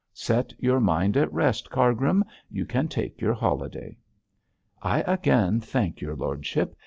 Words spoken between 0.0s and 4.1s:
'Set your mind at rest, Cargrim; you can take your holiday.'